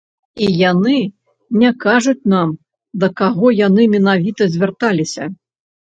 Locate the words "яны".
0.71-0.93, 3.59-3.81